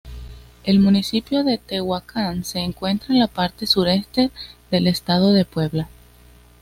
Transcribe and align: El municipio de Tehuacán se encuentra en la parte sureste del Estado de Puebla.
El 0.63 0.79
municipio 0.79 1.43
de 1.43 1.59
Tehuacán 1.59 2.43
se 2.43 2.57
encuentra 2.57 3.13
en 3.13 3.19
la 3.19 3.27
parte 3.27 3.67
sureste 3.67 4.31
del 4.71 4.87
Estado 4.87 5.31
de 5.31 5.45
Puebla. 5.45 5.89